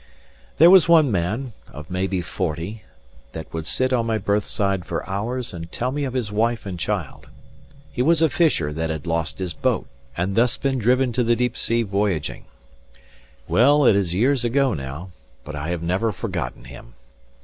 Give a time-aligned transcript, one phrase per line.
[0.57, 2.81] There was one man, of maybe forty,
[3.33, 6.79] that would sit on my berthside for hours and tell me of his wife and
[6.79, 7.29] child.
[7.93, 9.85] He was a fisher that had lost his boat,
[10.17, 12.45] and thus been driven to the deep sea voyaging.
[13.47, 15.11] Well, it is years ago now:
[15.43, 16.95] but I have never forgotten him.